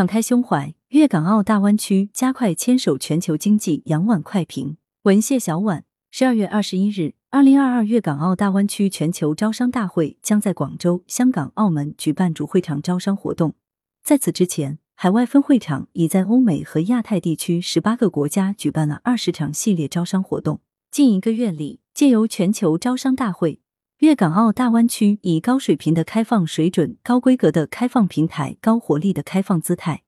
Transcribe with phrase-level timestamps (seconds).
[0.00, 3.82] 敞开胸怀，粤港澳大湾区加快牵手全球经济。
[3.84, 13.52] 杨婉快评文谢小婉，十二月二十一日，二零二二粤港澳大湾区全球招商大会将在广州、香港、澳门举办主会场招商活动。
[14.02, 20.60] 在此之前，海外分会场已在欧美和亚太地区十八个国家举办了二十场系列招商活动。
[20.90, 23.60] 近一个月里，借由全球招商大会。
[24.00, 30.04] 粤港澳大湾区以高水平的开放水准、高规格的开放平台、高活力的开放姿态，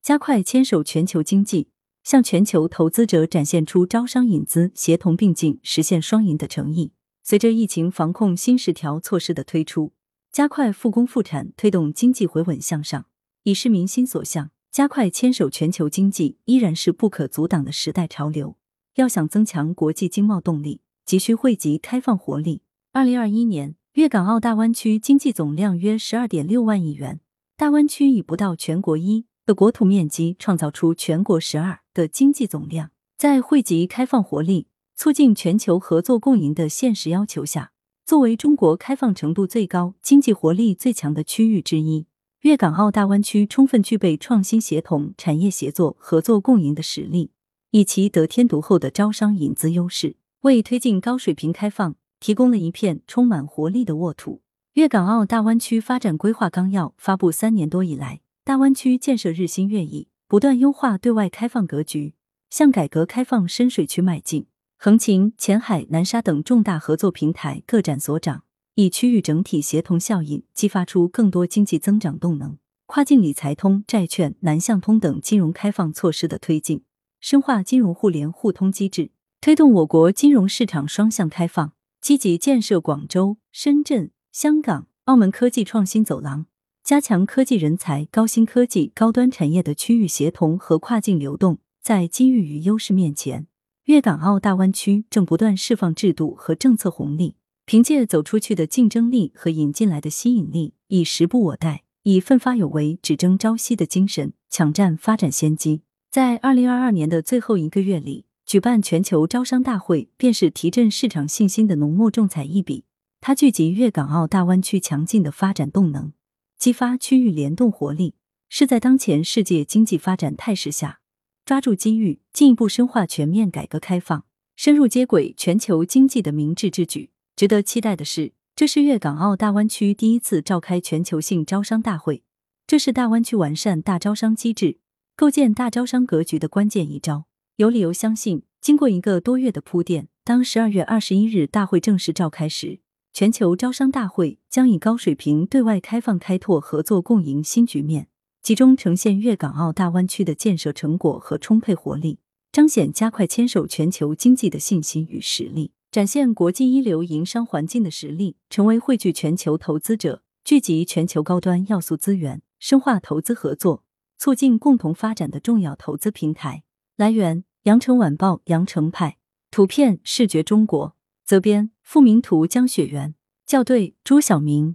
[0.00, 1.66] 加快牵手全球经济，
[2.04, 6.92] 向全球投资者展现出招商引资协同并进、实现双赢的诚意。
[7.24, 9.92] 随着疫情防控新十条措施的推出，
[10.30, 13.06] 加快复工复产，推动经济回稳向上，
[13.42, 14.52] 已是民心所向。
[14.70, 18.56] 加快牵手全球经济依然是不可阻挡的时代潮流。
[18.94, 22.62] 要想增强国际经贸动力，急需汇集开放活力。
[22.94, 27.20] 二零二一年，粤港澳大湾区经济总量约十二点六万亿元。
[27.56, 32.90] 大湾区以不到全国一的国土面积，创造出全国十二的经济总量。
[33.16, 37.72] 在汇集开放活力、促进全球合作共赢的现实要求下，
[38.04, 42.04] 作为中国开放程度最高、经济活力最强的区域之一，
[42.42, 47.30] 粤港澳大湾区充分具备创新协同、产业协作、合作共赢的实力，
[47.70, 51.96] 以其得天独厚的招商引资优势，为推进高水平开放。
[52.22, 54.42] 提供了一片充满活力的沃土。
[54.74, 62.14] 粤港澳大湾区发展规划纲要发布三年多以来，大湾区建设日新月异，不断优化对外开放格局，
[62.48, 64.46] 向改革开放深水区迈进。
[64.78, 68.44] 横琴、前海、南沙等重大合作平台各展所长，
[68.76, 72.56] 以区域整体协同效应激发出更多经济增长动能。
[72.86, 76.84] 跨境理财通、债券、南向通等金融开放措施的推进，
[77.20, 79.10] 深化金融互联互通机制，
[79.40, 81.72] 推动我国金融市场双向开放。
[82.02, 86.46] 积极建设广州、深圳、香港、澳门科技创新走廊，
[86.82, 91.58] 加强科技人才、高新科技、高端产业的区域协同和跨境流动。
[91.80, 93.46] 在机遇与优势面前，
[93.84, 105.82] 粤港澳大湾区正不断释放制度和政策红利，凭借走出去的竞争力和引进来的吸引力，以时不我待、以奋发有为、只争朝夕的精神，抢占发展先机。
[106.10, 108.24] 在二零二二年的最后一个月里。
[108.52, 112.84] 举办全球招商大会，便是提振市场信心的浓墨重彩一笔。
[113.18, 116.12] 它聚集粤港澳大湾区强劲的发展动能，
[116.58, 118.14] 激发区域联动活力，
[118.50, 121.00] 是在当前世界经济发展态势下，
[121.46, 127.08] 抓住机遇，进一步深化全面改革开放，深入接轨全球经济的明智之举。
[127.34, 132.22] 值得期待的是，这是粤港澳大湾区第一次召开全球性招商大会，
[132.66, 134.76] 这是大湾区完善大招商机制、
[135.16, 137.24] 构建大招商格局的关键一招。
[137.62, 142.80] 有理由相信，经过一个多月的铺垫，当十二月二十一日大会正式召开时，
[143.12, 148.08] 全球招商大会将以高水平对外开放开拓合作共赢新局面，
[148.42, 152.18] 集中呈现粤港澳大湾区的建设成果和充沛活力，
[152.50, 163.84] 彰显加快牵手全球经济的信心与实力，展现国际一流营商环境的实力，成为汇聚全球投资者、聚集全球高端要素资源、深化投资合作、
[164.18, 166.64] 促进共同发展的重要投资平台。
[166.96, 169.18] 来源：羊城晚报羊城派，
[169.52, 173.14] 图片：视觉中国，责编：付明图，江雪源，
[173.46, 174.74] 校对：朱晓明。